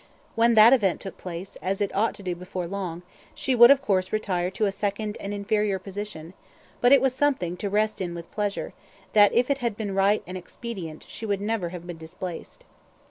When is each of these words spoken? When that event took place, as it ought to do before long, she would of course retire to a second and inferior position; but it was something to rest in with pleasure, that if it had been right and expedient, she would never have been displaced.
When 0.33 0.55
that 0.55 0.73
event 0.73 0.99
took 0.99 1.15
place, 1.19 1.57
as 1.61 1.79
it 1.79 1.95
ought 1.95 2.15
to 2.15 2.23
do 2.23 2.33
before 2.35 2.65
long, 2.65 3.03
she 3.35 3.53
would 3.53 3.69
of 3.69 3.83
course 3.83 4.11
retire 4.11 4.49
to 4.49 4.65
a 4.65 4.71
second 4.71 5.15
and 5.19 5.31
inferior 5.31 5.77
position; 5.77 6.33
but 6.81 6.91
it 6.91 7.01
was 7.03 7.13
something 7.13 7.55
to 7.57 7.69
rest 7.69 8.01
in 8.01 8.15
with 8.15 8.31
pleasure, 8.31 8.73
that 9.13 9.31
if 9.31 9.51
it 9.51 9.59
had 9.59 9.77
been 9.77 9.93
right 9.93 10.23
and 10.25 10.39
expedient, 10.39 11.05
she 11.07 11.27
would 11.27 11.39
never 11.39 11.69
have 11.69 11.85
been 11.85 11.99
displaced. 11.99 12.63